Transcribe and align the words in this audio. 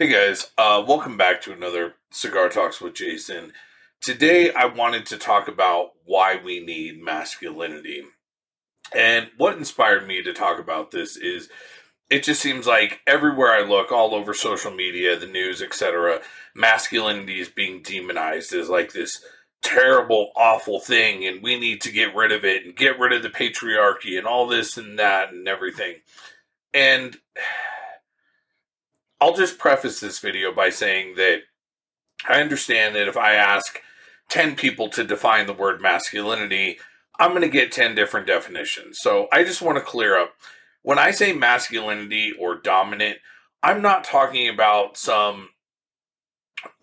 Hey 0.00 0.08
guys, 0.08 0.50
uh, 0.56 0.82
welcome 0.88 1.18
back 1.18 1.42
to 1.42 1.52
another 1.52 1.96
Cigar 2.10 2.48
Talks 2.48 2.80
with 2.80 2.94
Jason. 2.94 3.52
Today 4.00 4.50
I 4.50 4.64
wanted 4.64 5.04
to 5.04 5.18
talk 5.18 5.46
about 5.46 5.90
why 6.06 6.40
we 6.42 6.58
need 6.58 7.02
masculinity. 7.02 8.04
And 8.96 9.28
what 9.36 9.58
inspired 9.58 10.08
me 10.08 10.22
to 10.22 10.32
talk 10.32 10.58
about 10.58 10.90
this 10.90 11.18
is 11.18 11.50
it 12.08 12.22
just 12.22 12.40
seems 12.40 12.66
like 12.66 13.00
everywhere 13.06 13.52
I 13.52 13.60
look, 13.60 13.92
all 13.92 14.14
over 14.14 14.32
social 14.32 14.70
media, 14.70 15.18
the 15.18 15.26
news, 15.26 15.60
etc., 15.60 16.22
masculinity 16.54 17.38
is 17.38 17.50
being 17.50 17.82
demonized 17.82 18.54
as 18.54 18.70
like 18.70 18.94
this 18.94 19.22
terrible, 19.62 20.30
awful 20.34 20.80
thing, 20.80 21.26
and 21.26 21.42
we 21.42 21.60
need 21.60 21.82
to 21.82 21.92
get 21.92 22.14
rid 22.14 22.32
of 22.32 22.42
it 22.42 22.64
and 22.64 22.74
get 22.74 22.98
rid 22.98 23.12
of 23.12 23.22
the 23.22 23.28
patriarchy 23.28 24.16
and 24.16 24.26
all 24.26 24.46
this 24.46 24.78
and 24.78 24.98
that 24.98 25.30
and 25.30 25.46
everything. 25.46 25.96
And 26.72 27.18
I'll 29.20 29.34
just 29.34 29.58
preface 29.58 30.00
this 30.00 30.18
video 30.18 30.52
by 30.52 30.70
saying 30.70 31.16
that 31.16 31.42
I 32.28 32.40
understand 32.40 32.94
that 32.94 33.08
if 33.08 33.16
I 33.16 33.34
ask 33.34 33.80
10 34.30 34.56
people 34.56 34.88
to 34.90 35.04
define 35.04 35.46
the 35.46 35.52
word 35.52 35.80
masculinity, 35.80 36.78
I'm 37.18 37.30
going 37.30 37.42
to 37.42 37.48
get 37.48 37.72
10 37.72 37.94
different 37.94 38.26
definitions. 38.26 38.98
So 39.00 39.28
I 39.32 39.44
just 39.44 39.60
want 39.60 39.76
to 39.76 39.84
clear 39.84 40.18
up. 40.18 40.34
When 40.82 40.98
I 40.98 41.10
say 41.10 41.32
masculinity 41.32 42.32
or 42.38 42.54
dominant, 42.54 43.18
I'm 43.62 43.82
not 43.82 44.04
talking 44.04 44.48
about 44.48 44.96
some 44.96 45.50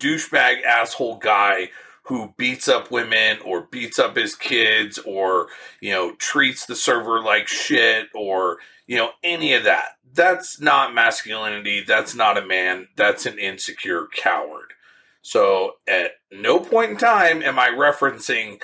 douchebag 0.00 0.62
asshole 0.62 1.16
guy 1.16 1.70
who 2.08 2.32
beats 2.38 2.68
up 2.68 2.90
women 2.90 3.38
or 3.44 3.68
beats 3.70 3.98
up 3.98 4.16
his 4.16 4.34
kids 4.34 4.98
or, 5.04 5.48
you 5.80 5.92
know, 5.92 6.14
treats 6.14 6.64
the 6.64 6.74
server 6.74 7.20
like 7.20 7.46
shit 7.46 8.08
or, 8.14 8.56
you 8.86 8.96
know, 8.96 9.10
any 9.22 9.52
of 9.52 9.64
that. 9.64 9.90
That's 10.14 10.58
not 10.58 10.94
masculinity. 10.94 11.84
That's 11.86 12.14
not 12.14 12.38
a 12.38 12.46
man. 12.46 12.88
That's 12.96 13.26
an 13.26 13.38
insecure 13.38 14.06
coward. 14.16 14.72
So 15.20 15.74
at 15.86 16.12
no 16.32 16.58
point 16.60 16.92
in 16.92 16.96
time 16.96 17.42
am 17.42 17.58
I 17.58 17.68
referencing 17.68 18.62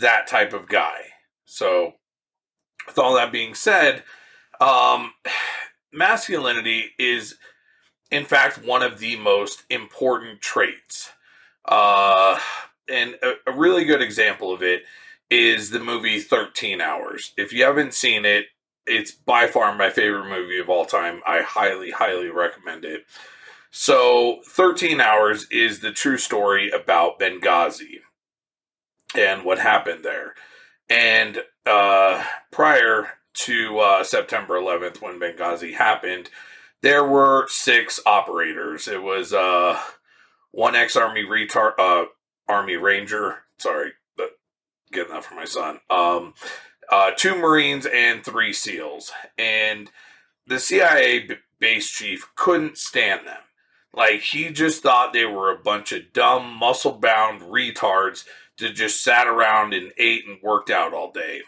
that 0.00 0.26
type 0.26 0.54
of 0.54 0.66
guy. 0.66 1.00
So 1.44 1.96
with 2.86 2.98
all 2.98 3.14
that 3.16 3.30
being 3.30 3.54
said, 3.54 4.04
um, 4.58 5.12
masculinity 5.92 6.92
is 6.98 7.36
in 8.10 8.24
fact 8.24 8.64
one 8.64 8.82
of 8.82 9.00
the 9.00 9.16
most 9.16 9.64
important 9.68 10.40
traits. 10.40 11.10
Uh, 11.66 12.38
and 12.88 13.16
a, 13.22 13.34
a 13.46 13.52
really 13.52 13.84
good 13.84 14.02
example 14.02 14.52
of 14.52 14.62
it 14.62 14.82
is 15.30 15.70
the 15.70 15.80
movie 15.80 16.20
13 16.20 16.80
Hours. 16.80 17.32
If 17.36 17.52
you 17.52 17.64
haven't 17.64 17.94
seen 17.94 18.24
it, 18.24 18.46
it's 18.86 19.10
by 19.10 19.48
far 19.48 19.74
my 19.74 19.90
favorite 19.90 20.28
movie 20.28 20.58
of 20.58 20.70
all 20.70 20.84
time. 20.84 21.20
I 21.26 21.42
highly, 21.42 21.90
highly 21.90 22.28
recommend 22.28 22.84
it. 22.84 23.04
So, 23.70 24.40
13 24.46 25.00
Hours 25.00 25.46
is 25.50 25.80
the 25.80 25.92
true 25.92 26.18
story 26.18 26.70
about 26.70 27.18
Benghazi 27.18 28.00
and 29.14 29.44
what 29.44 29.58
happened 29.58 30.04
there. 30.04 30.34
And 30.88 31.42
uh, 31.66 32.24
prior 32.50 33.08
to 33.34 33.78
uh, 33.78 34.04
September 34.04 34.54
11th, 34.54 35.02
when 35.02 35.20
Benghazi 35.20 35.74
happened, 35.74 36.30
there 36.82 37.04
were 37.04 37.46
six 37.48 38.00
operators. 38.06 38.88
It 38.88 39.02
was 39.02 39.32
uh, 39.32 39.80
one 40.52 40.76
ex 40.76 40.96
Army 40.96 41.24
retard, 41.24 41.72
uh, 41.78 42.06
Army 42.48 42.76
Ranger. 42.76 43.42
Sorry, 43.58 43.92
but 44.16 44.30
getting 44.92 45.12
that 45.12 45.24
for 45.24 45.34
my 45.34 45.44
son. 45.44 45.80
Um, 45.90 46.34
uh, 46.90 47.10
two 47.16 47.36
Marines 47.36 47.86
and 47.86 48.24
three 48.24 48.52
SEALs, 48.52 49.12
and 49.36 49.90
the 50.46 50.58
CIA 50.58 51.28
base 51.58 51.90
chief 51.90 52.30
couldn't 52.36 52.78
stand 52.78 53.26
them. 53.26 53.40
Like 53.92 54.20
he 54.20 54.50
just 54.50 54.82
thought 54.82 55.12
they 55.12 55.24
were 55.24 55.50
a 55.50 55.58
bunch 55.58 55.90
of 55.92 56.12
dumb, 56.12 56.54
muscle-bound 56.58 57.40
retards 57.40 58.24
that 58.58 58.74
just 58.74 59.02
sat 59.02 59.26
around 59.26 59.74
and 59.74 59.92
ate 59.98 60.26
and 60.26 60.38
worked 60.42 60.70
out 60.70 60.92
all 60.92 61.10
day. 61.10 61.42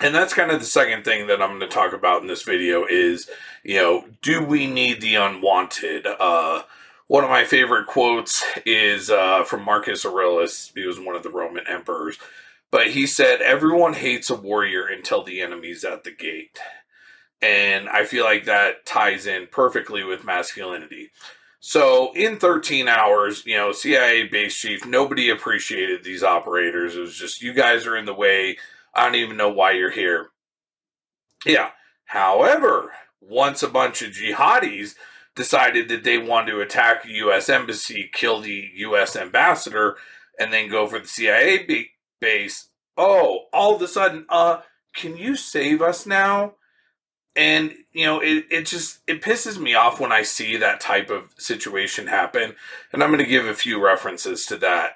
And 0.00 0.14
that's 0.14 0.34
kind 0.34 0.50
of 0.50 0.60
the 0.60 0.66
second 0.66 1.04
thing 1.04 1.26
that 1.26 1.40
I'm 1.40 1.58
going 1.58 1.60
to 1.60 1.66
talk 1.68 1.94
about 1.94 2.20
in 2.20 2.28
this 2.28 2.42
video 2.42 2.84
is, 2.84 3.30
you 3.64 3.76
know, 3.76 4.04
do 4.20 4.44
we 4.44 4.66
need 4.66 5.00
the 5.00 5.14
unwanted? 5.14 6.06
Uh, 6.06 6.62
one 7.08 7.24
of 7.24 7.30
my 7.30 7.44
favorite 7.44 7.86
quotes 7.86 8.44
is 8.64 9.10
uh, 9.10 9.44
from 9.44 9.64
Marcus 9.64 10.04
Aurelius. 10.04 10.72
He 10.74 10.86
was 10.86 10.98
one 10.98 11.16
of 11.16 11.22
the 11.22 11.30
Roman 11.30 11.66
emperors. 11.68 12.18
But 12.70 12.88
he 12.88 13.06
said, 13.06 13.40
Everyone 13.40 13.94
hates 13.94 14.28
a 14.28 14.34
warrior 14.34 14.86
until 14.86 15.22
the 15.22 15.40
enemy's 15.40 15.84
at 15.84 16.04
the 16.04 16.10
gate. 16.10 16.58
And 17.40 17.88
I 17.88 18.04
feel 18.04 18.24
like 18.24 18.44
that 18.46 18.86
ties 18.86 19.26
in 19.26 19.46
perfectly 19.50 20.02
with 20.02 20.24
masculinity. 20.24 21.10
So 21.60 22.12
in 22.14 22.38
13 22.38 22.88
hours, 22.88 23.44
you 23.46 23.56
know, 23.56 23.72
CIA 23.72 24.24
base 24.24 24.56
chief, 24.56 24.86
nobody 24.86 25.30
appreciated 25.30 26.02
these 26.02 26.22
operators. 26.22 26.96
It 26.96 27.00
was 27.00 27.16
just, 27.16 27.42
you 27.42 27.52
guys 27.52 27.86
are 27.86 27.96
in 27.96 28.04
the 28.04 28.14
way. 28.14 28.56
I 28.94 29.04
don't 29.04 29.16
even 29.16 29.36
know 29.36 29.50
why 29.50 29.72
you're 29.72 29.90
here. 29.90 30.28
Yeah. 31.44 31.70
However, 32.04 32.92
once 33.20 33.62
a 33.62 33.68
bunch 33.68 34.02
of 34.02 34.12
jihadis 34.12 34.94
decided 35.36 35.88
that 35.88 36.02
they 36.02 36.18
wanted 36.18 36.50
to 36.50 36.60
attack 36.60 37.04
a 37.04 37.10
U.S. 37.10 37.48
embassy, 37.48 38.10
kill 38.12 38.40
the 38.40 38.70
U.S. 38.76 39.14
ambassador, 39.14 39.96
and 40.38 40.52
then 40.52 40.68
go 40.68 40.86
for 40.86 40.98
the 40.98 41.06
CIA 41.06 41.92
base. 42.20 42.68
Oh, 42.96 43.44
all 43.52 43.76
of 43.76 43.82
a 43.82 43.86
sudden, 43.88 44.26
uh, 44.28 44.62
can 44.94 45.16
you 45.16 45.36
save 45.36 45.82
us 45.82 46.06
now? 46.06 46.54
And 47.36 47.74
you 47.92 48.06
know, 48.06 48.20
it, 48.20 48.46
it 48.50 48.66
just 48.66 49.00
it 49.06 49.20
pisses 49.20 49.58
me 49.58 49.74
off 49.74 50.00
when 50.00 50.10
I 50.10 50.22
see 50.22 50.56
that 50.56 50.80
type 50.80 51.10
of 51.10 51.34
situation 51.36 52.06
happen. 52.06 52.54
And 52.92 53.02
I'm 53.02 53.10
going 53.10 53.22
to 53.22 53.30
give 53.30 53.46
a 53.46 53.54
few 53.54 53.82
references 53.82 54.46
to 54.46 54.56
that. 54.56 54.92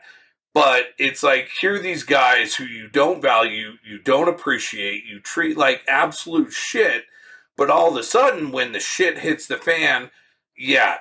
But 0.54 0.86
it's 0.98 1.22
like 1.22 1.50
here 1.60 1.78
these 1.78 2.02
guys 2.02 2.54
who 2.54 2.64
you 2.64 2.88
don't 2.88 3.20
value, 3.22 3.72
you 3.86 3.98
don't 3.98 4.28
appreciate, 4.28 5.04
you 5.04 5.20
treat 5.20 5.56
like 5.58 5.82
absolute 5.86 6.52
shit. 6.52 7.04
But 7.58 7.68
all 7.68 7.90
of 7.90 7.96
a 7.96 8.02
sudden, 8.02 8.52
when 8.52 8.72
the 8.72 8.80
shit 8.80 9.18
hits 9.18 9.46
the 9.46 9.58
fan, 9.58 10.10
yeah, 10.60 10.96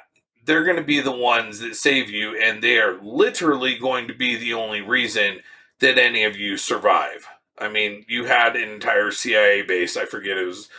they're 0.46 0.64
going 0.64 0.78
to 0.78 0.84
be 0.84 1.02
the 1.02 1.12
ones 1.12 1.60
that 1.60 1.76
save 1.76 2.10
you, 2.10 2.40
and 2.42 2.64
they 2.64 2.80
are 2.80 2.98
literally 3.02 3.78
going 3.78 4.08
to 4.08 4.14
be 4.14 4.36
the 4.36 4.54
only 4.54 4.82
reason 4.82 5.42
that 5.82 5.98
any 5.98 6.24
of 6.24 6.38
you 6.38 6.58
survive. 6.58 7.28
I 7.58 7.68
mean, 7.68 8.06
you 8.08 8.26
had 8.26 8.56
an 8.56 8.70
entire 8.70 9.12
CIA 9.12 9.62
base, 9.64 9.98
I 9.98 10.06
forget 10.06 10.38
it 10.38 10.46
was 10.46 10.70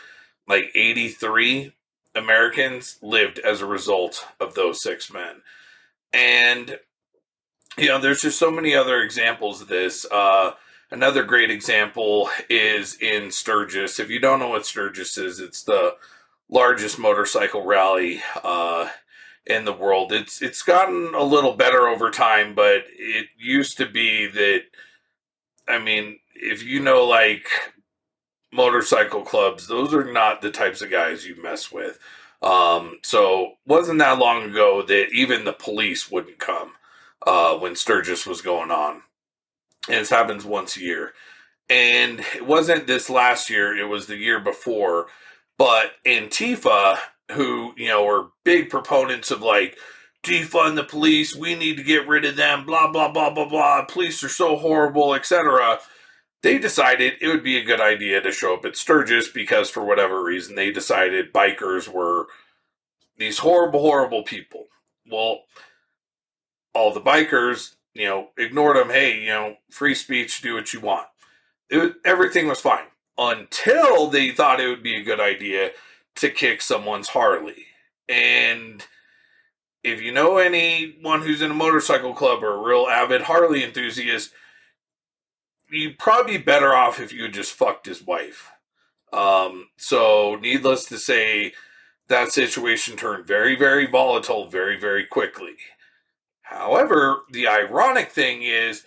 like 0.47 0.71
83 0.73 1.73
Americans 2.15 2.97
lived 3.03 3.37
as 3.39 3.61
a 3.61 3.67
result 3.67 4.25
of 4.39 4.55
those 4.55 4.81
six 4.81 5.13
men. 5.13 5.43
And, 6.11 6.79
you 7.77 7.87
know, 7.87 7.99
there's 7.99 8.21
just 8.21 8.39
so 8.39 8.49
many 8.49 8.75
other 8.75 9.01
examples 9.01 9.61
of 9.61 9.67
this. 9.67 10.05
Uh, 10.11 10.53
another 10.89 11.23
great 11.23 11.51
example 11.51 12.29
is 12.49 12.97
in 12.99 13.31
Sturgis. 13.31 13.99
If 13.99 14.09
you 14.09 14.19
don't 14.19 14.39
know 14.39 14.49
what 14.49 14.65
Sturgis 14.65 15.17
is, 15.19 15.39
it's 15.39 15.63
the 15.63 15.95
largest 16.51 16.99
motorcycle 16.99 17.65
rally 17.65 18.21
uh, 18.43 18.89
in 19.47 19.65
the 19.65 19.73
world. 19.73 20.11
It's 20.11 20.41
it's 20.41 20.61
gotten 20.61 21.13
a 21.15 21.23
little 21.23 21.53
better 21.53 21.87
over 21.87 22.11
time, 22.11 22.53
but 22.53 22.83
it 22.89 23.27
used 23.37 23.77
to 23.77 23.87
be 23.87 24.27
that. 24.27 24.63
I 25.67 25.79
mean, 25.79 26.19
if 26.35 26.63
you 26.63 26.81
know 26.81 27.05
like 27.05 27.47
motorcycle 28.51 29.21
clubs, 29.21 29.67
those 29.67 29.93
are 29.93 30.11
not 30.11 30.41
the 30.41 30.51
types 30.51 30.81
of 30.81 30.91
guys 30.91 31.25
you 31.25 31.41
mess 31.41 31.71
with. 31.71 31.97
Um, 32.41 32.99
so 33.03 33.53
wasn't 33.65 33.99
that 33.99 34.17
long 34.17 34.49
ago 34.49 34.81
that 34.81 35.09
even 35.13 35.45
the 35.45 35.53
police 35.53 36.09
wouldn't 36.11 36.39
come 36.39 36.73
uh, 37.25 37.55
when 37.57 37.75
Sturgis 37.75 38.25
was 38.25 38.41
going 38.41 38.71
on. 38.71 39.03
And 39.87 40.01
this 40.01 40.09
happens 40.09 40.43
once 40.43 40.75
a 40.75 40.81
year. 40.81 41.13
And 41.69 42.19
it 42.35 42.45
wasn't 42.45 42.87
this 42.87 43.09
last 43.09 43.49
year, 43.49 43.77
it 43.77 43.85
was 43.85 44.07
the 44.07 44.17
year 44.17 44.39
before 44.39 45.07
but 45.61 45.91
Antifa, 46.07 46.97
who, 47.33 47.75
you 47.77 47.87
know, 47.87 48.07
are 48.07 48.29
big 48.43 48.71
proponents 48.71 49.29
of 49.29 49.43
like 49.43 49.77
defund 50.23 50.73
the 50.73 50.83
police, 50.83 51.35
we 51.35 51.53
need 51.53 51.77
to 51.77 51.83
get 51.83 52.07
rid 52.07 52.25
of 52.25 52.35
them, 52.35 52.65
blah, 52.65 52.91
blah, 52.91 53.11
blah, 53.11 53.29
blah, 53.29 53.47
blah, 53.47 53.85
police 53.85 54.23
are 54.23 54.29
so 54.29 54.55
horrible, 54.57 55.13
etc. 55.13 55.77
They 56.41 56.57
decided 56.57 57.13
it 57.21 57.27
would 57.27 57.43
be 57.43 57.59
a 57.59 57.63
good 57.63 57.79
idea 57.79 58.21
to 58.21 58.31
show 58.31 58.55
up 58.55 58.65
at 58.65 58.75
Sturgis 58.75 59.29
because, 59.29 59.69
for 59.69 59.85
whatever 59.85 60.23
reason, 60.23 60.55
they 60.55 60.71
decided 60.71 61.31
bikers 61.31 61.87
were 61.87 62.25
these 63.19 63.37
horrible, 63.37 63.81
horrible 63.81 64.23
people. 64.23 64.65
Well, 65.11 65.41
all 66.73 66.91
the 66.91 67.01
bikers, 67.01 67.75
you 67.93 68.05
know, 68.05 68.29
ignored 68.35 68.77
them. 68.77 68.89
Hey, 68.89 69.21
you 69.21 69.29
know, 69.29 69.57
free 69.69 69.93
speech, 69.93 70.41
do 70.41 70.55
what 70.55 70.73
you 70.73 70.79
want. 70.79 71.05
It, 71.69 71.97
everything 72.03 72.47
was 72.47 72.59
fine 72.59 72.87
until 73.17 74.07
they 74.07 74.31
thought 74.31 74.59
it 74.59 74.67
would 74.67 74.83
be 74.83 74.95
a 74.95 75.03
good 75.03 75.19
idea 75.19 75.71
to 76.15 76.29
kick 76.29 76.61
someone's 76.61 77.09
Harley. 77.09 77.65
And 78.09 78.85
if 79.83 80.01
you 80.01 80.11
know 80.11 80.37
anyone 80.37 81.21
who's 81.21 81.41
in 81.41 81.51
a 81.51 81.55
motorcycle 81.55 82.13
club 82.13 82.43
or 82.43 82.53
a 82.55 82.67
real 82.67 82.87
avid 82.87 83.23
Harley 83.23 83.63
enthusiast, 83.63 84.31
you'd 85.69 85.97
probably 85.97 86.37
be 86.37 86.43
better 86.43 86.73
off 86.73 86.99
if 86.99 87.13
you 87.13 87.27
just 87.27 87.53
fucked 87.53 87.85
his 87.85 88.03
wife. 88.03 88.51
Um, 89.13 89.69
so, 89.77 90.37
needless 90.41 90.85
to 90.85 90.97
say, 90.97 91.53
that 92.07 92.31
situation 92.31 92.97
turned 92.97 93.25
very, 93.25 93.55
very 93.55 93.87
volatile 93.87 94.49
very, 94.49 94.77
very 94.79 95.05
quickly. 95.05 95.55
However, 96.41 97.21
the 97.31 97.47
ironic 97.47 98.11
thing 98.11 98.43
is 98.43 98.83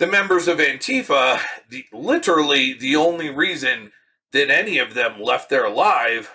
the 0.00 0.06
members 0.06 0.48
of 0.48 0.56
Antifa, 0.56 1.40
the, 1.68 1.84
literally 1.92 2.72
the 2.72 2.96
only 2.96 3.28
reason 3.28 3.92
that 4.32 4.50
any 4.50 4.78
of 4.78 4.94
them 4.94 5.20
left 5.20 5.50
there 5.50 5.66
alive 5.66 6.32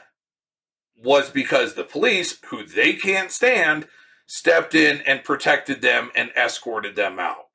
was 1.03 1.31
because 1.31 1.73
the 1.73 1.83
police, 1.83 2.38
who 2.45 2.63
they 2.63 2.94
can't 2.94 3.31
stand, 3.31 3.88
stepped 4.27 4.75
in 4.75 5.01
and 5.01 5.23
protected 5.23 5.81
them 5.81 6.12
and 6.15 6.29
escorted 6.38 6.95
them 6.95 7.19
out. 7.19 7.47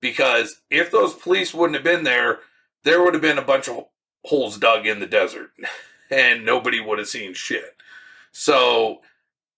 Because 0.00 0.62
if 0.68 0.90
those 0.90 1.14
police 1.14 1.54
wouldn't 1.54 1.76
have 1.76 1.84
been 1.84 2.02
there, 2.02 2.40
there 2.82 3.00
would 3.00 3.14
have 3.14 3.22
been 3.22 3.38
a 3.38 3.42
bunch 3.42 3.68
of 3.68 3.84
holes 4.24 4.58
dug 4.58 4.84
in 4.84 4.98
the 4.98 5.06
desert 5.06 5.50
and 6.10 6.44
nobody 6.44 6.80
would 6.80 6.98
have 6.98 7.08
seen 7.08 7.34
shit. 7.34 7.76
So 8.32 9.02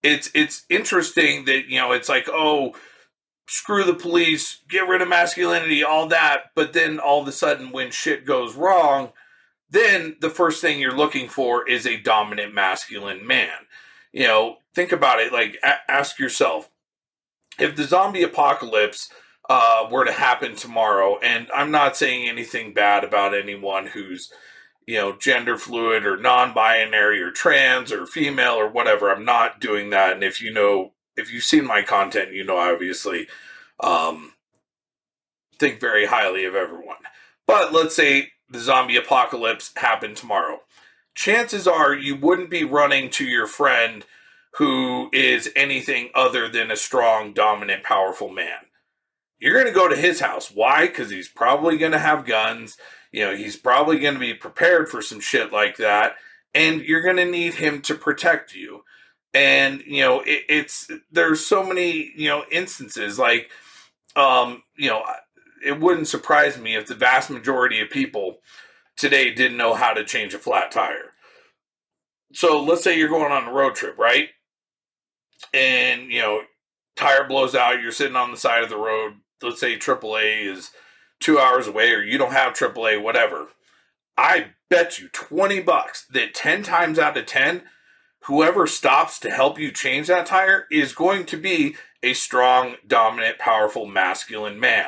it's 0.03 0.31
it's 0.35 0.67
interesting 0.69 1.47
that 1.47 1.71
you 1.71 1.81
know 1.81 1.93
it's 1.93 2.11
like 2.11 2.29
oh 2.29 2.75
screw 3.47 3.85
the 3.85 3.95
police, 3.95 4.61
get 4.69 4.89
rid 4.89 5.03
of 5.03 5.09
masculinity, 5.09 5.85
all 5.85 6.07
that, 6.09 6.51
but 6.55 6.73
then 6.73 6.99
all 6.99 7.23
of 7.23 7.29
a 7.29 7.33
sudden 7.33 7.71
when 7.71 7.91
shit 7.91 8.25
goes 8.25 8.55
wrong, 8.55 9.13
then 9.71 10.17
the 10.21 10.31
first 10.31 10.61
thing 10.61 10.81
you're 10.81 10.97
looking 10.97 11.29
for 11.29 11.69
is 11.69 11.87
a 11.87 12.01
dominant 12.01 12.55
masculine 12.55 13.27
man. 13.27 13.51
You 14.13 14.27
know, 14.27 14.57
think 14.75 14.93
about 14.93 15.21
it 15.21 15.33
like 15.33 15.59
a- 15.63 15.91
ask 15.91 16.19
yourself 16.19 16.71
if 17.59 17.77
the 17.77 17.85
zombie 17.85 18.23
apocalypse 18.23 19.11
uh, 19.49 19.87
were 19.91 20.05
to 20.05 20.13
happen 20.13 20.57
tomorrow, 20.57 21.19
and 21.19 21.49
I'm 21.55 21.71
not 21.71 21.97
saying 21.97 22.29
anything 22.29 22.73
bad 22.73 23.05
about 23.05 23.35
anyone 23.35 23.87
who's 23.87 24.33
you 24.87 24.99
know, 24.99 25.17
gender 25.17 25.57
fluid 25.57 26.05
or 26.05 26.17
non 26.17 26.53
binary 26.53 27.23
or 27.23 27.31
trans 27.31 27.91
or 27.93 28.07
female 28.07 28.55
or 28.55 28.69
whatever. 28.69 29.11
I'm 29.11 29.25
not 29.25 29.61
doing 29.61 29.91
that. 29.91 30.13
And 30.13 30.23
if 30.23 30.43
you 30.43 30.53
know, 30.53 30.93
if 31.17 31.33
you've 31.33 31.45
seen 31.45 31.67
my 31.67 31.83
content, 31.83 32.33
you 32.33 32.45
know, 32.45 32.57
I 32.57 32.73
obviously, 32.73 33.29
um, 33.81 34.33
think 35.59 35.81
very 35.81 36.07
highly 36.07 36.45
of 36.45 36.55
everyone. 36.55 36.97
But 37.47 37.73
let's 37.73 37.95
say 37.95 38.33
the 38.49 38.59
zombie 38.59 38.97
apocalypse 38.97 39.73
happened 39.77 40.17
tomorrow. 40.17 40.61
Chances 41.15 41.69
are 41.69 41.95
you 41.95 42.17
wouldn't 42.17 42.51
be 42.51 42.65
running 42.65 43.11
to 43.11 43.25
your 43.25 43.47
friend 43.47 44.05
who 44.55 45.11
is 45.13 45.51
anything 45.55 46.11
other 46.15 46.49
than 46.49 46.71
a 46.71 46.77
strong, 46.77 47.33
dominant, 47.33 47.83
powerful 47.83 48.29
man. 48.29 48.59
You're 49.39 49.55
going 49.55 49.67
to 49.67 49.73
go 49.73 49.89
to 49.89 49.97
his 49.97 50.21
house. 50.21 50.51
Why? 50.51 50.87
Because 50.87 51.11
he's 51.11 51.29
probably 51.29 51.77
going 51.77 51.93
to 51.93 51.99
have 51.99 52.25
guns 52.25 52.77
you 53.15 53.25
know, 53.25 53.37
he's 53.37 53.57
probably 53.57 54.01
going 54.01 54.15
to 54.15 54.21
be 54.21 54.35
prepared 54.35 54.89
for 54.89 55.01
some 55.01 55.21
shit 55.21 55.53
like 55.53 55.77
that, 55.77 56.17
and 56.53 56.81
you're 56.81 57.01
going 57.01 57.19
to 57.19 57.25
need 57.25 57.55
him 57.55 57.81
to 57.83 57.95
protect 57.95 58.57
you. 58.57 58.83
And 59.35 59.83
you 59.85 60.01
know, 60.01 60.21
it, 60.21 60.45
it's 60.49 60.91
there's 61.11 61.45
so 61.45 61.65
many 61.65 62.13
you 62.17 62.29
know 62.29 62.45
instances 62.51 63.19
like, 63.19 63.51
um, 64.17 64.63
you 64.77 64.89
know, 64.89 65.03
it 65.65 65.81
wouldn't 65.81 66.09
surprise 66.09 66.59
me 66.59 66.77
if 66.77 66.87
the 66.87 66.95
vast 66.95 67.31
majority 67.31 67.81
of 67.81 67.91
people 67.91 68.39
today 68.97 69.35
didn't 69.35 69.57
know 69.57 69.75
how 69.75 69.93
to 69.93 70.05
change 70.05 70.35
a 70.35 70.39
flat 70.39 70.71
tire. 70.71 71.13
So 72.33 72.63
let's 72.63 72.83
say 72.83 72.99
you're 72.99 73.09
going 73.09 73.33
on 73.33 73.49
a 73.49 73.53
road 73.53 73.75
trip, 73.75 73.99
right? 73.99 74.29
And 75.53 76.11
you 76.11 76.21
know, 76.21 76.43
tire 76.97 77.27
blows 77.27 77.55
out, 77.55 77.83
you're 77.83 77.93
sitting 77.93 78.17
on 78.17 78.31
the 78.31 78.37
side 78.37 78.63
of 78.63 78.71
the 78.71 78.77
road. 78.77 79.15
Let's 79.43 79.61
say 79.61 79.77
AAA 79.77 80.47
is 80.47 80.71
two 81.21 81.39
hours 81.39 81.67
away 81.67 81.91
or 81.93 82.03
you 82.03 82.19
don't 82.19 82.33
have 82.33 82.55
AAA, 82.55 83.03
whatever. 83.03 83.49
I 84.17 84.53
bet 84.71 84.99
you 84.99 85.09
20 85.09 85.61
bucks 85.61 86.07
that 86.13 86.35
10 86.35 86.63
times 86.63 86.99
out 86.99 87.17
of 87.17 87.27
10, 87.27 87.63
whoever 88.25 88.67
stops 88.67 89.19
to 89.21 89.31
help 89.31 89.59
you 89.59 89.71
change 89.71 90.07
that 90.07 90.27
tire 90.27 90.67
is 90.71 90.93
going 90.93 91.27
to 91.27 91.37
be 91.37 91.77
a 92.03 92.13
strong, 92.13 92.77
dominant, 92.87 93.39
powerful, 93.39 93.87
masculine 93.87 94.59
man. 94.61 94.87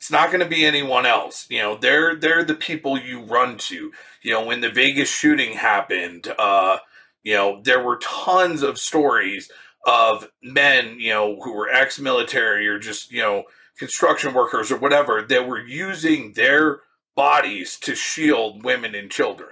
It's 0.00 0.10
not 0.10 0.28
going 0.28 0.40
to 0.40 0.48
be 0.48 0.64
anyone 0.64 1.06
else. 1.06 1.46
You 1.48 1.60
know, 1.60 1.76
they're 1.76 2.16
they're 2.16 2.44
the 2.44 2.54
people 2.54 2.98
you 2.98 3.22
run 3.22 3.56
to. 3.58 3.92
You 4.22 4.32
know, 4.32 4.44
when 4.44 4.60
the 4.60 4.70
Vegas 4.70 5.08
shooting 5.08 5.52
happened, 5.52 6.32
uh, 6.38 6.78
you 7.22 7.34
know, 7.34 7.60
there 7.62 7.82
were 7.82 7.98
tons 7.98 8.62
of 8.62 8.78
stories 8.78 9.50
of 9.86 10.28
men, 10.42 10.98
you 10.98 11.10
know, 11.10 11.38
who 11.40 11.52
were 11.52 11.68
ex-military 11.68 12.66
or 12.66 12.78
just, 12.78 13.12
you 13.12 13.22
know, 13.22 13.44
construction 13.78 14.34
workers 14.34 14.70
or 14.70 14.78
whatever 14.78 15.22
that 15.22 15.46
were 15.46 15.64
using 15.64 16.32
their 16.32 16.80
bodies 17.14 17.78
to 17.78 17.94
shield 17.94 18.64
women 18.64 18.94
and 18.94 19.10
children. 19.10 19.50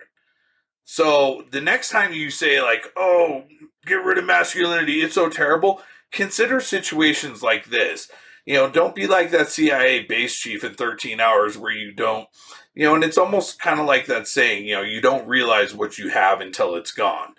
So 0.92 1.44
the 1.52 1.60
next 1.60 1.90
time 1.90 2.12
you 2.12 2.30
say, 2.30 2.60
like, 2.60 2.92
oh, 2.96 3.44
get 3.86 4.04
rid 4.04 4.18
of 4.18 4.24
masculinity, 4.24 5.02
it's 5.02 5.14
so 5.14 5.28
terrible, 5.28 5.80
consider 6.10 6.58
situations 6.58 7.44
like 7.44 7.66
this. 7.66 8.10
You 8.44 8.54
know, 8.54 8.68
don't 8.68 8.96
be 8.96 9.06
like 9.06 9.30
that 9.30 9.50
CIA 9.50 10.02
base 10.02 10.36
chief 10.36 10.64
in 10.64 10.74
13 10.74 11.20
hours 11.20 11.56
where 11.56 11.70
you 11.70 11.92
don't, 11.92 12.26
you 12.74 12.84
know, 12.84 12.96
and 12.96 13.04
it's 13.04 13.18
almost 13.18 13.60
kind 13.60 13.78
of 13.78 13.86
like 13.86 14.06
that 14.06 14.26
saying, 14.26 14.66
you 14.66 14.74
know, 14.74 14.82
you 14.82 15.00
don't 15.00 15.28
realize 15.28 15.72
what 15.72 15.96
you 15.96 16.08
have 16.08 16.40
until 16.40 16.74
it's 16.74 16.90
gone. 16.90 17.36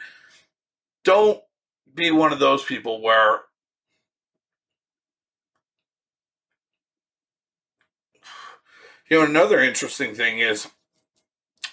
Don't 1.03 1.41
be 1.93 2.09
one 2.09 2.31
of 2.31 2.39
those 2.39 2.63
people 2.63 3.01
where 3.01 3.41
You 9.09 9.19
know, 9.19 9.25
another 9.25 9.59
interesting 9.59 10.15
thing 10.15 10.39
is 10.39 10.69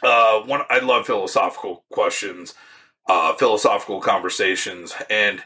uh, 0.03 0.41
one. 0.41 0.63
I 0.71 0.81
love 0.81 1.07
philosophical 1.07 1.85
questions, 1.91 2.55
uh, 3.09 3.35
philosophical 3.35 4.01
conversations, 4.01 4.95
and 5.11 5.43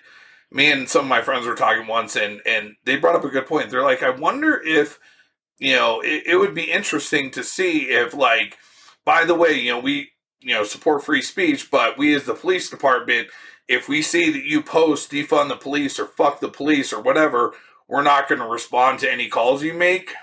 me 0.51 0.71
and 0.71 0.89
some 0.89 1.05
of 1.05 1.09
my 1.09 1.23
friends 1.23 1.47
were 1.47 1.55
talking 1.55 1.87
once, 1.87 2.17
and 2.17 2.41
and 2.47 2.77
they 2.85 2.97
brought 2.97 3.17
up 3.17 3.25
a 3.25 3.29
good 3.29 3.47
point. 3.47 3.71
They're 3.71 3.83
like, 3.83 4.03
I 4.03 4.11
wonder 4.11 4.61
if 4.65 4.99
you 5.59 5.75
know 5.75 6.01
it, 6.01 6.25
it 6.27 6.37
would 6.37 6.55
be 6.55 6.71
interesting 6.71 7.31
to 7.33 7.45
see 7.45 7.91
if 7.91 8.15
like, 8.15 8.59
by 9.05 9.25
the 9.25 9.35
way, 9.35 9.53
you 9.53 9.73
know, 9.73 9.81
we 9.81 10.11
you 10.41 10.55
know 10.55 10.65
support 10.65 11.05
free 11.05 11.23
speech, 11.23 11.71
but 11.71 11.99
we 11.99 12.15
as 12.15 12.25
the 12.25 12.35
police 12.35 12.71
department, 12.71 13.29
if 13.69 13.89
we 13.89 14.03
see 14.03 14.31
that 14.31 14.45
you 14.45 14.63
post 14.63 15.11
defund 15.11 15.49
the 15.49 15.57
police 15.57 15.99
or 15.99 16.07
fuck 16.07 16.41
the 16.41 16.49
police 16.49 16.93
or 16.93 17.01
whatever, 17.01 17.55
we're 17.89 18.03
not 18.03 18.29
going 18.29 18.41
to 18.41 18.47
respond 18.47 18.99
to 19.01 19.11
any 19.11 19.29
calls 19.29 19.63
you 19.63 19.75
make 19.75 20.15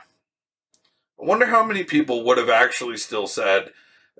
I 1.21 1.25
wonder 1.25 1.47
how 1.47 1.65
many 1.65 1.83
people 1.83 2.23
would 2.23 2.37
have 2.37 2.49
actually 2.49 2.97
still 2.97 3.27
said 3.27 3.71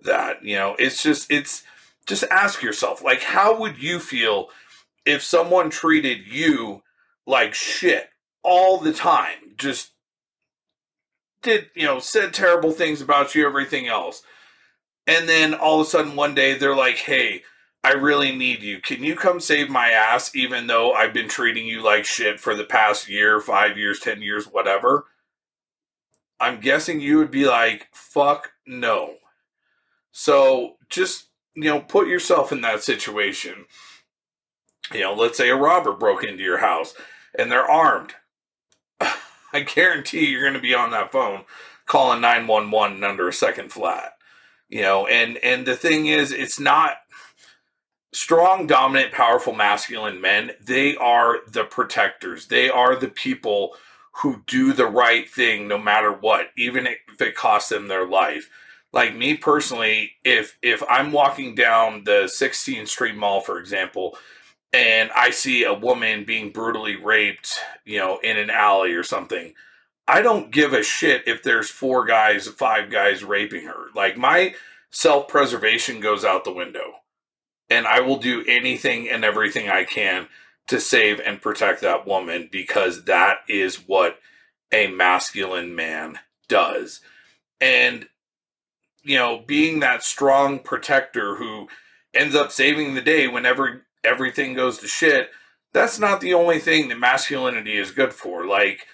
that. 0.04 0.44
You 0.44 0.56
know, 0.56 0.76
it's 0.80 1.04
just, 1.04 1.32
it's 1.32 1.64
just 2.08 2.24
ask 2.32 2.62
yourself, 2.62 3.04
like, 3.04 3.22
how 3.22 3.60
would 3.60 3.82
you 3.82 4.00
feel 4.00 4.50
if 5.06 5.24
someone 5.24 5.70
treated 5.70 6.28
you 6.28 6.84
like 7.26 7.54
shit 7.54 8.10
all 8.44 8.80
the 8.80 8.94
time? 8.94 9.56
Just 9.58 9.92
did, 11.42 11.68
you 11.76 11.86
know, 11.86 12.00
said 12.00 12.34
terrible 12.34 12.72
things 12.72 13.02
about 13.02 13.36
you, 13.36 13.46
everything 13.46 13.88
else. 13.88 14.24
And 15.08 15.28
then 15.28 15.54
all 15.54 15.82
of 15.82 15.88
a 15.88 15.90
sudden 15.90 16.16
one 16.16 16.36
day 16.36 16.58
they're 16.58 16.76
like, 16.76 16.98
hey, 16.98 17.44
I 17.84 17.94
really 17.94 18.36
need 18.36 18.62
you. 18.62 18.80
Can 18.80 19.04
you 19.04 19.16
come 19.16 19.40
save 19.40 19.70
my 19.70 19.90
ass, 19.90 20.36
even 20.36 20.68
though 20.68 20.92
I've 20.92 21.14
been 21.14 21.30
treating 21.30 21.66
you 21.66 21.82
like 21.82 22.06
shit 22.06 22.40
for 22.40 22.54
the 22.54 22.66
past 22.66 23.08
year, 23.10 23.40
five 23.40 23.78
years, 23.78 24.00
10 24.00 24.22
years, 24.22 24.46
whatever? 24.46 25.06
I'm 26.40 26.60
guessing 26.60 27.00
you 27.00 27.18
would 27.18 27.32
be 27.32 27.46
like, 27.46 27.88
fuck 27.92 28.52
no. 28.68 29.16
So 30.12 30.76
just, 30.90 31.28
you 31.56 31.66
know, 31.66 31.80
put 31.80 32.08
yourself 32.08 32.52
in 32.52 32.62
that 32.62 32.84
situation. 32.84 33.66
You 34.94 35.02
know, 35.02 35.14
let's 35.14 35.38
say 35.38 35.50
a 35.50 35.56
robber 35.56 35.94
broke 35.94 36.24
into 36.24 36.44
your 36.44 36.60
house 36.60 36.96
and 37.38 37.52
they're 37.52 37.70
armed. 37.70 38.14
I 39.02 39.62
guarantee 39.62 40.28
you're 40.28 40.44
going 40.44 40.54
to 40.54 40.60
be 40.60 40.74
on 40.74 40.92
that 40.92 41.12
phone 41.12 41.44
calling 41.86 42.22
911 42.22 43.04
under 43.04 43.28
a 43.28 43.34
second 43.34 43.72
flat. 43.72 44.14
You 44.70 44.84
know, 44.84 45.08
and 45.08 45.38
and 45.38 45.66
the 45.66 45.76
thing 45.76 46.06
is 46.06 46.32
it's 46.32 46.60
not 46.60 46.98
strong, 48.14 48.68
dominant, 48.68 49.12
powerful 49.12 49.54
masculine 49.54 50.22
men. 50.22 50.52
They 50.62 50.96
are 50.96 51.40
the 51.48 51.64
protectors. 51.64 52.48
They 52.48 52.70
are 52.70 52.96
the 52.96 53.08
people 53.08 53.76
who 54.22 54.44
do 54.48 54.74
the 54.74 54.88
right 54.88 55.30
thing 55.30 55.68
no 55.68 55.78
matter 55.78 56.12
what, 56.12 56.50
even 56.58 56.88
if 56.88 57.22
it 57.22 57.36
costs 57.36 57.70
them 57.70 57.88
their 57.88 58.08
life. 58.08 58.50
Like 58.92 59.16
me 59.16 59.36
personally, 59.36 60.14
if 60.24 60.58
if 60.62 60.84
I'm 60.90 61.12
walking 61.12 61.56
down 61.56 62.04
the 62.06 62.24
16th 62.24 62.88
Street 62.88 63.16
Mall, 63.16 63.42
for 63.42 63.60
example, 63.60 64.18
and 64.74 65.12
I 65.16 65.30
see 65.30 65.64
a 65.64 65.74
woman 65.74 66.26
being 66.26 66.52
brutally 66.52 66.96
raped, 66.96 67.60
you 67.86 67.98
know, 68.00 68.20
in 68.24 68.38
an 68.38 68.50
alley 68.50 68.94
or 68.94 69.04
something, 69.04 69.54
I 70.08 70.22
don't 70.22 70.52
give 70.52 70.74
a 70.74 70.84
shit 70.84 71.28
if 71.28 71.44
there's 71.44 71.70
four 71.70 72.06
guys, 72.06 72.48
five 72.48 72.90
guys 72.90 73.24
raping 73.24 73.66
her. 73.66 73.88
Like 73.96 74.18
my 74.18 74.56
self 74.92 75.28
preservation 75.28 76.00
goes 76.00 76.26
out 76.26 76.44
the 76.44 76.52
window. 76.52 76.96
And 77.70 77.86
I 77.86 78.00
will 78.00 78.18
do 78.18 78.44
anything 78.48 79.08
and 79.08 79.24
everything 79.24 79.70
I 79.70 79.84
can 79.84 80.28
to 80.68 80.80
save 80.80 81.20
and 81.20 81.42
protect 81.42 81.82
that 81.82 82.08
woman 82.08 82.50
because 82.52 83.06
that 83.06 83.38
is 83.48 83.88
what 83.88 84.18
a 84.72 84.88
masculine 84.88 85.76
man 85.76 86.20
does. 86.48 87.02
And, 87.62 88.08
you 89.10 89.18
know, 89.18 89.44
being 89.48 89.80
that 89.80 90.04
strong 90.04 90.60
protector 90.60 91.34
who 91.34 91.68
ends 92.14 92.36
up 92.36 92.52
saving 92.52 92.94
the 92.94 93.02
day 93.02 93.28
whenever 93.28 93.84
everything 94.04 94.54
goes 94.54 94.78
to 94.78 94.88
shit, 94.88 95.32
that's 95.74 95.98
not 95.98 96.22
the 96.22 96.36
only 96.36 96.60
thing 96.60 96.90
that 96.90 97.00
masculinity 97.00 97.76
is 97.76 97.90
good 97.90 98.14
for. 98.14 98.46
Like, 98.46 98.86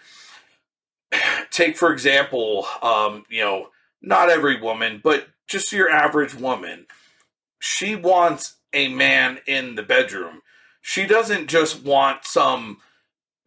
take 1.51 1.75
for 1.75 1.91
example, 1.91 2.65
um, 2.81 3.25
you 3.29 3.41
know, 3.41 3.67
not 4.01 4.29
every 4.29 4.57
woman, 4.57 5.01
but 5.03 5.27
just 5.47 5.73
your 5.73 5.89
average 5.89 6.33
woman. 6.33 6.85
She 7.59 7.97
wants 7.97 8.55
a 8.71 8.87
man 8.87 9.39
in 9.45 9.75
the 9.75 9.83
bedroom. 9.83 10.43
She 10.79 11.05
doesn't 11.05 11.47
just 11.47 11.83
want 11.83 12.23
some 12.23 12.77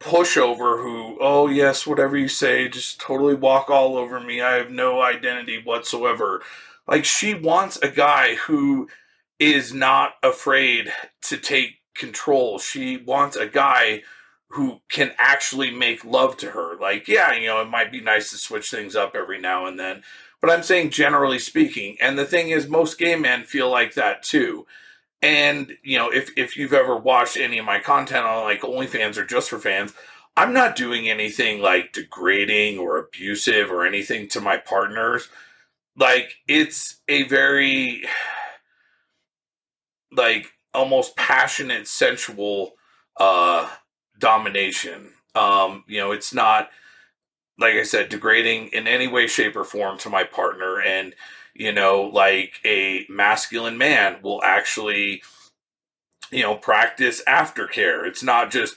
pushover 0.01 0.83
who, 0.83 1.19
oh, 1.21 1.49
yes, 1.49 1.87
whatever 1.87 2.17
you 2.17 2.29
say, 2.29 2.69
just 2.69 3.01
totally 3.01 3.35
walk 3.35 3.71
all 3.71 3.97
over 3.97 4.21
me. 4.21 4.41
I 4.41 4.55
have 4.55 4.71
no 4.71 5.03
identity 5.03 5.61
whatsoever. 5.63 6.43
Like, 6.87 7.05
she 7.05 7.35
wants 7.35 7.77
a 7.79 7.89
guy 7.89 8.37
who 8.37 8.89
is 9.39 9.73
not 9.73 10.15
afraid 10.23 10.93
to 11.23 11.37
take 11.37 11.77
control. 11.95 12.59
She 12.59 12.97
wants 12.97 13.37
a 13.37 13.47
guy 13.47 14.03
who 14.49 14.81
can 14.89 15.13
actually 15.19 15.71
make 15.71 16.05
love 16.05 16.37
to 16.39 16.51
her. 16.51 16.77
Like, 16.81 17.07
yeah, 17.09 17.35
you 17.35 17.49
know, 17.49 17.61
it 17.61 17.69
might 17.69 17.93
be 17.93 18.01
nice 18.01 18.31
to 18.31 18.39
switch 18.39 18.71
things 18.71 18.97
up 18.97 19.15
every 19.15 19.39
now 19.41 19.67
and 19.67 19.79
then, 19.79 20.03
but 20.41 20.51
I'm 20.51 20.63
saying 20.63 20.91
generally 20.91 21.39
speaking. 21.39 21.97
And 22.01 22.19
the 22.19 22.25
thing 22.25 22.51
is, 22.51 22.69
most 22.69 22.99
gay 22.99 23.17
men 23.17 23.45
feel 23.45 23.71
like 23.71 23.95
that 23.95 24.23
too. 24.23 24.67
And 25.23 25.73
you 25.83 25.99
know, 25.99 26.11
if 26.11 26.31
if 26.37 26.57
you've 26.57 26.73
ever 26.73 26.97
watched 26.97 27.37
any 27.37 27.59
of 27.59 27.65
my 27.65 27.81
content 27.81 28.25
on 28.25 28.45
like 28.45 28.61
OnlyFans 28.61 29.17
or 29.17 29.25
just 29.25 29.51
for 29.51 29.59
fans, 29.59 29.93
I'm 30.37 30.53
not 30.53 30.77
doing 30.77 31.09
anything 31.09 31.61
like 31.61 31.93
degrading 31.93 32.79
or 32.79 32.99
abusive 32.99 33.71
or 33.71 33.85
anything 33.85 34.29
to 34.29 34.41
my 34.41 34.57
partners. 34.57 35.29
Like 35.97 36.37
it's 36.47 37.01
a 37.09 37.25
very 37.25 38.05
like 40.13 40.53
almost 40.73 41.17
passionate, 41.17 41.89
sensual 41.89 42.73
uh 43.17 43.69
domination. 44.19 45.11
Um, 45.35 45.85
you 45.87 45.99
know, 45.99 46.13
it's 46.13 46.33
not 46.33 46.71
like 47.59 47.75
I 47.75 47.83
said, 47.83 48.09
degrading 48.09 48.69
in 48.69 48.87
any 48.87 49.09
way, 49.09 49.27
shape, 49.27 49.57
or 49.57 49.65
form 49.65 49.99
to 49.99 50.11
my 50.11 50.25
partner. 50.25 50.81
And, 50.81 51.15
you 51.59 51.73
know, 51.73 52.03
like 52.03 52.55
a 52.65 53.05
masculine 53.09 53.77
man 53.77 54.19
will 54.23 54.43
actually, 54.43 55.23
you 56.31 56.43
know, 56.43 56.55
practice 56.55 57.23
aftercare. 57.29 58.07
It's 58.07 58.23
not 58.23 58.51
just, 58.51 58.77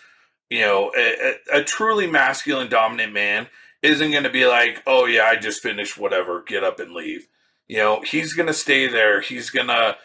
you 0.49 0.61
know, 0.61 0.91
a, 0.97 1.35
a 1.53 1.63
truly 1.63 2.07
masculine 2.07 2.69
dominant 2.69 3.13
man 3.13 3.47
isn't 3.81 4.11
going 4.11 4.23
to 4.23 4.29
be 4.29 4.45
like, 4.45 4.83
oh, 4.85 5.05
yeah, 5.05 5.23
I 5.23 5.37
just 5.37 5.61
finished 5.61 5.97
whatever, 5.97 6.43
get 6.43 6.63
up 6.63 6.79
and 6.79 6.91
leave. 6.91 7.27
You 7.67 7.77
know, 7.77 8.01
he's 8.01 8.33
going 8.33 8.47
to 8.47 8.53
stay 8.53 8.87
there. 8.87 9.21
He's 9.21 9.49
going 9.49 9.67
to, 9.67 9.95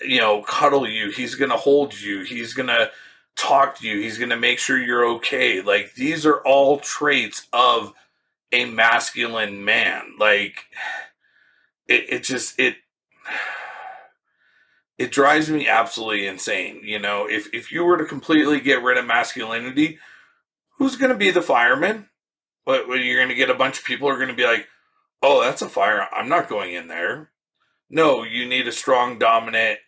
you 0.00 0.20
know, 0.20 0.42
cuddle 0.42 0.88
you. 0.88 1.10
He's 1.10 1.34
going 1.34 1.50
to 1.50 1.56
hold 1.56 1.98
you. 1.98 2.22
He's 2.22 2.54
going 2.54 2.68
to, 2.68 2.90
talk 3.36 3.78
to 3.78 3.86
you. 3.86 4.00
He's 4.00 4.18
going 4.18 4.30
to 4.30 4.36
make 4.36 4.58
sure 4.58 4.78
you're 4.78 5.06
okay. 5.16 5.60
Like 5.60 5.94
these 5.94 6.26
are 6.26 6.40
all 6.40 6.78
traits 6.78 7.46
of 7.52 7.92
a 8.52 8.64
masculine 8.66 9.64
man. 9.64 10.14
Like 10.18 10.66
it, 11.88 12.04
it 12.08 12.22
just 12.24 12.58
it 12.58 12.76
it 14.98 15.10
drives 15.10 15.50
me 15.50 15.68
absolutely 15.68 16.26
insane. 16.26 16.80
You 16.82 16.98
know, 16.98 17.28
if 17.28 17.52
if 17.52 17.72
you 17.72 17.84
were 17.84 17.98
to 17.98 18.04
completely 18.04 18.60
get 18.60 18.82
rid 18.82 18.98
of 18.98 19.06
masculinity, 19.06 19.98
who's 20.78 20.96
going 20.96 21.12
to 21.12 21.18
be 21.18 21.30
the 21.30 21.42
fireman? 21.42 22.08
What 22.64 22.86
you're 22.86 23.18
going 23.18 23.28
to 23.28 23.34
get 23.34 23.50
a 23.50 23.54
bunch 23.54 23.78
of 23.78 23.84
people 23.84 24.08
who 24.08 24.14
are 24.14 24.18
going 24.18 24.28
to 24.28 24.34
be 24.34 24.44
like, 24.44 24.68
"Oh, 25.22 25.42
that's 25.42 25.62
a 25.62 25.68
fire. 25.68 26.06
I'm 26.12 26.28
not 26.28 26.48
going 26.48 26.74
in 26.74 26.88
there." 26.88 27.30
No, 27.90 28.22
you 28.22 28.48
need 28.48 28.66
a 28.66 28.72
strong, 28.72 29.18
dominant 29.18 29.78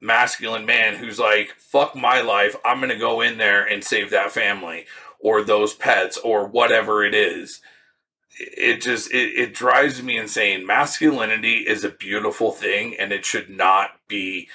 masculine 0.00 0.66
man 0.66 0.96
who's 0.96 1.18
like, 1.18 1.54
fuck 1.58 1.96
my 1.96 2.20
life. 2.20 2.56
I'm 2.64 2.78
going 2.78 2.90
to 2.90 2.96
go 2.96 3.20
in 3.20 3.38
there 3.38 3.64
and 3.64 3.82
save 3.82 4.10
that 4.10 4.32
family 4.32 4.86
or 5.18 5.42
those 5.42 5.74
pets 5.74 6.16
or 6.18 6.46
whatever 6.46 7.04
it 7.04 7.14
is. 7.14 7.60
It 8.38 8.80
just, 8.80 9.12
it, 9.12 9.34
it 9.38 9.54
drives 9.54 10.02
me 10.02 10.16
insane. 10.16 10.66
Masculinity 10.66 11.66
is 11.66 11.84
a 11.84 11.90
beautiful 11.90 12.52
thing 12.52 12.96
and 12.98 13.12
it 13.12 13.24
should 13.24 13.50
not 13.50 13.90
be 14.08 14.48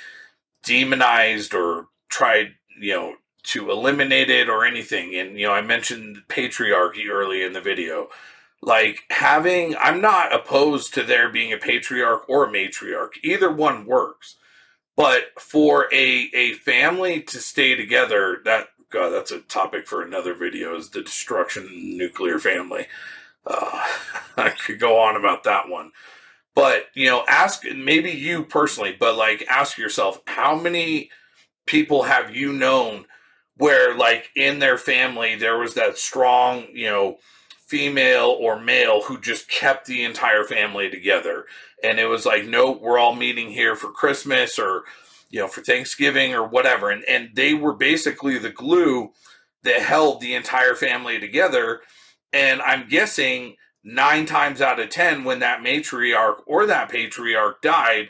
demonized 0.63 1.53
or 1.53 1.87
tried, 2.09 2.55
you 2.79 2.93
know, 2.95 3.15
to 3.43 3.69
eliminate 3.69 4.29
it 4.29 4.49
or 4.49 4.65
anything. 4.65 5.15
And, 5.15 5.37
you 5.37 5.47
know, 5.47 5.53
I 5.53 5.61
mentioned 5.61 6.23
patriarchy 6.29 7.09
early 7.09 7.43
in 7.43 7.53
the 7.53 7.61
video. 7.61 8.07
Like 8.61 9.03
having, 9.09 9.75
I'm 9.75 9.99
not 9.99 10.33
opposed 10.33 10.93
to 10.93 11.03
there 11.03 11.29
being 11.29 11.51
a 11.51 11.57
patriarch 11.57 12.29
or 12.29 12.45
a 12.45 12.51
matriarch. 12.51 13.17
Either 13.23 13.51
one 13.51 13.85
works 13.85 14.37
but 14.95 15.39
for 15.39 15.87
a 15.93 16.29
a 16.33 16.53
family 16.53 17.21
to 17.23 17.39
stay 17.39 17.75
together, 17.75 18.41
that 18.45 18.67
God, 18.89 19.09
that's 19.09 19.31
a 19.31 19.39
topic 19.39 19.87
for 19.87 20.03
another 20.03 20.35
video. 20.35 20.75
Is 20.75 20.89
the 20.89 21.01
destruction 21.01 21.97
nuclear 21.97 22.37
family? 22.39 22.87
I 23.45 24.49
could 24.65 24.79
go 24.79 24.99
on 24.99 25.15
about 25.15 25.43
that 25.43 25.69
one, 25.69 25.91
but 26.55 26.87
you 26.93 27.07
know, 27.07 27.23
ask 27.27 27.63
maybe 27.75 28.11
you 28.11 28.43
personally, 28.43 28.95
but 28.97 29.15
like 29.15 29.45
ask 29.49 29.77
yourself, 29.77 30.21
how 30.27 30.55
many 30.55 31.09
people 31.65 32.03
have 32.03 32.35
you 32.35 32.53
known 32.53 33.05
where, 33.57 33.95
like, 33.95 34.29
in 34.35 34.59
their 34.59 34.77
family 34.77 35.35
there 35.35 35.57
was 35.57 35.75
that 35.75 35.97
strong, 35.97 36.65
you 36.73 36.87
know, 36.87 37.17
female 37.67 38.35
or 38.39 38.59
male 38.59 39.03
who 39.03 39.19
just 39.19 39.49
kept 39.49 39.85
the 39.85 40.03
entire 40.03 40.43
family 40.43 40.89
together? 40.89 41.45
And 41.83 41.99
it 41.99 42.05
was 42.05 42.25
like 42.25 42.45
no 42.45 42.71
we're 42.71 42.97
all 42.97 43.15
meeting 43.15 43.51
here 43.51 43.75
for 43.75 43.91
christmas 43.91 44.57
or 44.57 44.83
you 45.29 45.39
know 45.39 45.47
for 45.47 45.61
thanksgiving 45.61 46.33
or 46.33 46.47
whatever. 46.47 46.89
And 46.89 47.03
and 47.09 47.29
they 47.33 47.53
were 47.53 47.73
basically 47.73 48.37
the 48.37 48.51
glue 48.51 49.11
that 49.63 49.81
held 49.81 50.21
the 50.21 50.35
entire 50.35 50.75
family 50.75 51.19
together 51.19 51.81
and 52.33 52.61
i'm 52.63 52.87
guessing 52.89 53.55
nine 53.83 54.25
times 54.25 54.61
out 54.61 54.79
of 54.79 54.89
ten 54.89 55.23
when 55.23 55.39
that 55.39 55.61
matriarch 55.61 56.41
or 56.45 56.65
that 56.65 56.89
patriarch 56.89 57.61
died 57.61 58.09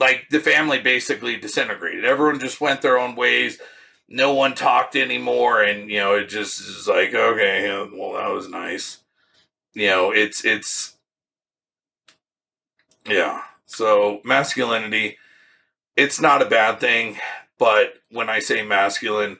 like 0.00 0.28
the 0.30 0.40
family 0.40 0.78
basically 0.78 1.36
disintegrated. 1.36 2.04
Everyone 2.04 2.38
just 2.38 2.60
went 2.60 2.82
their 2.82 2.98
own 2.98 3.16
ways. 3.16 3.58
No 4.08 4.32
one 4.32 4.54
talked 4.54 4.96
anymore. 4.96 5.62
And 5.62 5.90
you 5.90 5.98
know 5.98 6.14
it 6.14 6.28
just 6.28 6.60
is 6.60 6.88
like 6.88 7.14
okay 7.14 7.68
well 7.92 8.14
that 8.14 8.32
was 8.32 8.48
nice. 8.48 8.98
You 9.74 9.88
know 9.88 10.10
it's 10.10 10.44
it's 10.44 10.96
yeah. 13.06 13.42
So 13.66 14.20
masculinity, 14.24 15.18
it's 15.96 16.20
not 16.20 16.42
a 16.42 16.46
bad 16.46 16.80
thing, 16.80 17.18
but 17.58 17.94
when 18.10 18.30
I 18.30 18.38
say 18.38 18.62
masculine, 18.62 19.38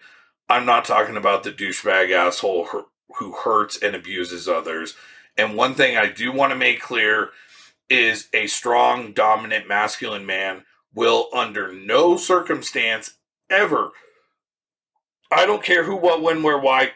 I'm 0.50 0.66
not 0.66 0.84
talking 0.84 1.16
about 1.16 1.44
the 1.44 1.52
douchebag 1.52 2.12
asshole 2.12 2.66
who 3.16 3.32
hurts 3.32 3.80
and 3.80 3.94
abuses 3.94 4.48
others. 4.48 4.94
And 5.36 5.56
one 5.56 5.74
thing 5.74 5.96
I 5.96 6.06
do 6.06 6.32
want 6.32 6.52
to 6.52 6.58
make 6.58 6.80
clear 6.80 7.30
is 7.88 8.28
a 8.34 8.46
strong, 8.46 9.12
dominant, 9.12 9.66
masculine 9.66 10.26
man 10.26 10.64
will, 10.94 11.28
under 11.32 11.72
no 11.72 12.16
circumstance, 12.16 13.14
ever, 13.48 13.90
I 15.30 15.46
don't 15.46 15.62
care 15.62 15.84
who, 15.84 15.96
what, 15.96 16.22
when, 16.22 16.42
where, 16.42 16.58
why, 16.58 16.92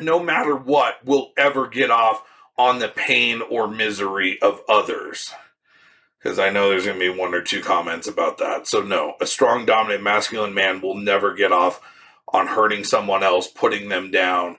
no 0.00 0.18
matter 0.18 0.56
what, 0.56 1.04
will 1.04 1.32
ever 1.36 1.68
get 1.68 1.90
off 1.90 2.22
on 2.56 2.78
the 2.78 2.88
pain 2.88 3.42
or 3.42 3.68
misery 3.68 4.40
of 4.40 4.62
others 4.68 5.32
because 6.22 6.38
I 6.38 6.50
know 6.50 6.68
there's 6.68 6.84
going 6.86 6.98
to 6.98 7.12
be 7.12 7.18
one 7.18 7.34
or 7.34 7.42
two 7.42 7.60
comments 7.60 8.06
about 8.06 8.38
that. 8.38 8.68
So, 8.68 8.80
no, 8.80 9.14
a 9.20 9.26
strong, 9.26 9.66
dominant, 9.66 10.02
masculine 10.04 10.54
man 10.54 10.80
will 10.80 10.94
never 10.94 11.34
get 11.34 11.50
off 11.50 11.80
on 12.28 12.46
hurting 12.46 12.84
someone 12.84 13.22
else, 13.22 13.48
putting 13.48 13.88
them 13.88 14.10
down. 14.10 14.56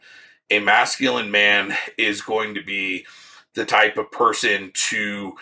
A 0.54 0.60
masculine 0.60 1.32
man 1.32 1.76
is 1.98 2.22
going 2.22 2.54
to 2.54 2.64
be 2.64 3.08
the 3.56 3.66
type 3.66 3.98
of 3.98 4.12
person 4.12 4.70
to 4.74 5.34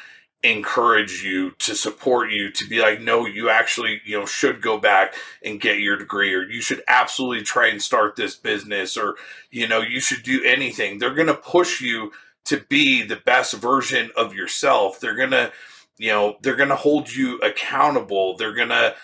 encourage 0.41 1.21
you 1.21 1.51
to 1.59 1.75
support 1.75 2.31
you 2.31 2.49
to 2.49 2.65
be 2.65 2.79
like 2.79 3.01
no 3.01 3.25
you 3.25 3.49
actually 3.49 4.01
you 4.05 4.17
know 4.17 4.25
should 4.25 4.61
go 4.61 4.77
back 4.77 5.13
and 5.43 5.59
get 5.59 5.79
your 5.79 5.97
degree 5.97 6.33
or 6.33 6.43
you 6.43 6.61
should 6.61 6.81
absolutely 6.87 7.43
try 7.43 7.67
and 7.67 7.81
start 7.81 8.15
this 8.15 8.37
business 8.37 8.95
or 8.95 9.15
you 9.51 9.67
know 9.67 9.81
you 9.81 9.99
should 9.99 10.23
do 10.23 10.41
anything. 10.45 10.97
They're 10.97 11.13
going 11.13 11.27
to 11.27 11.33
push 11.33 11.81
you 11.81 12.13
to 12.45 12.63
be 12.69 13.03
the 13.03 13.17
best 13.17 13.53
version 13.55 14.11
of 14.15 14.33
yourself. 14.33 15.01
They're 15.01 15.17
going 15.17 15.31
to 15.31 15.51
you 15.97 16.11
know 16.11 16.37
they're 16.41 16.55
going 16.55 16.69
to 16.69 16.75
hold 16.77 17.13
you 17.13 17.37
accountable. 17.39 18.37
They're 18.37 18.55
going 18.55 18.69
to 18.69 18.95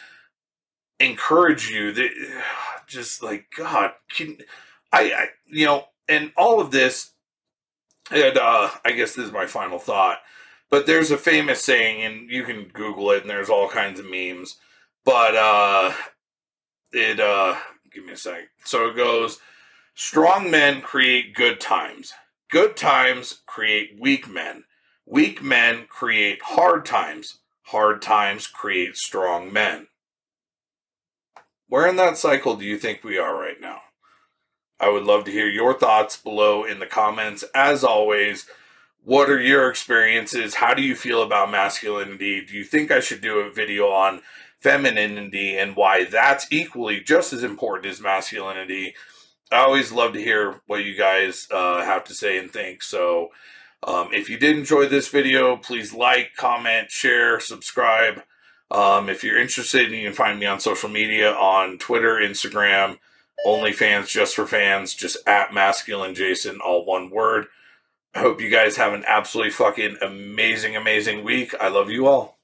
encourage 1.02 1.70
you. 1.70 1.92
They, 1.92 2.12
just 2.88 3.22
like 3.22 3.48
god 3.58 3.92
can 4.10 4.38
I, 4.94 5.12
I 5.12 5.28
you 5.48 5.66
know 5.66 5.86
and 6.10 6.32
all 6.38 6.60
of 6.60 6.72
this 6.72 7.12
and 8.12 8.38
uh 8.38 8.70
i 8.86 8.92
guess 8.92 9.16
this 9.16 9.26
is 9.26 9.32
my 9.32 9.46
final 9.46 9.80
thought 9.80 10.20
but 10.70 10.86
there's 10.86 11.12
a 11.12 11.18
famous 11.18 11.64
saying 11.64 12.04
and 12.04 12.30
you 12.30 12.44
can 12.44 12.66
google 12.74 13.12
it 13.12 13.22
and 13.22 13.30
there's 13.30 13.50
all 13.50 13.70
kinds 13.70 14.00
of 14.00 14.10
memes 14.10 14.58
but 15.06 15.36
uh 15.36 15.92
it 16.92 17.20
uh 17.20 17.56
give 17.92 18.06
me 18.06 18.14
a 18.14 18.18
sec 18.18 18.50
so 18.64 18.88
it 18.88 18.96
goes 18.96 19.40
strong 19.96 20.50
men 20.52 20.82
create 20.82 21.36
good 21.36 21.60
times 21.60 22.14
good 22.50 22.76
times 22.76 23.42
create 23.46 23.98
weak 24.00 24.30
men 24.30 24.64
Weak 25.10 25.42
men 25.42 25.86
create 25.88 26.42
hard 26.42 26.86
times. 26.86 27.40
hard 27.68 28.02
times 28.02 28.46
create 28.46 28.98
strong 28.98 29.54
men. 29.54 29.88
Where 31.70 31.88
in 31.88 31.96
that 31.96 32.18
cycle 32.18 32.58
do 32.58 32.66
you 32.66 32.78
think 32.78 33.04
we 33.04 33.18
are 33.18 33.34
right 33.38 33.60
now? 33.60 33.82
I 34.80 34.90
would 34.90 35.04
love 35.04 35.24
to 35.26 35.32
hear 35.32 35.48
your 35.48 35.74
thoughts 35.74 36.18
below 36.18 36.64
in 36.64 36.80
the 36.80 36.86
comments. 36.86 37.44
As 37.56 37.84
always, 37.84 38.46
what 39.04 39.30
are 39.30 39.42
your 39.42 39.70
experiences? 39.70 40.56
How 40.56 40.74
do 40.74 40.82
you 40.82 40.96
feel 40.96 41.24
about 41.24 41.50
masculinity? 41.50 42.46
Do 42.46 42.54
you 42.54 42.64
think 42.64 42.92
I 42.92 43.00
should 43.00 43.22
do 43.22 43.40
a 43.40 43.52
video 43.52 43.88
on 43.88 44.22
femininity 44.60 45.58
and 45.58 45.76
why 45.76 46.04
that's 46.04 46.52
equally 46.52 47.00
just 47.00 47.34
as 47.34 47.44
important 47.44 47.92
as 47.92 48.02
masculinity? 48.02 48.94
I 49.52 49.60
always 49.60 49.92
love 49.92 50.14
to 50.14 50.22
hear 50.22 50.62
what 50.68 50.84
you 50.84 50.96
guys 50.96 51.48
uh, 51.52 51.84
have 51.84 52.04
to 52.06 52.14
say 52.14 52.38
and 52.38 52.52
think. 52.52 52.84
So, 52.84 53.30
um, 53.84 54.10
if 54.12 54.30
you 54.30 54.38
did 54.38 54.58
enjoy 54.58 54.88
this 54.88 55.08
video, 55.08 55.56
please 55.56 55.94
like, 55.94 56.32
comment, 56.36 56.92
share, 56.92 57.40
subscribe. 57.40 58.24
Um, 58.70 59.08
if 59.08 59.24
you're 59.24 59.40
interested, 59.40 59.92
you 59.92 60.04
can 60.04 60.14
find 60.14 60.40
me 60.40 60.46
on 60.46 60.60
social 60.60 60.90
media 60.90 61.32
on 61.32 61.78
Twitter, 61.78 62.16
Instagram, 62.16 62.98
OnlyFans, 63.46 64.08
just 64.08 64.36
for 64.36 64.48
fans, 64.48 64.94
just 64.94 65.18
at 65.28 65.54
masculine 65.54 66.16
Jason, 66.16 66.60
all 66.60 66.86
one 66.86 67.10
word. 67.10 67.48
I 68.14 68.20
hope 68.20 68.42
you 68.42 68.50
guys 68.50 68.78
have 68.78 68.94
an 68.94 69.04
absolutely 69.06 69.52
fucking 69.52 69.98
amazing, 70.02 70.76
amazing 70.76 71.24
week. 71.24 71.54
I 71.60 71.68
love 71.68 71.90
you 71.90 72.08
all. 72.08 72.37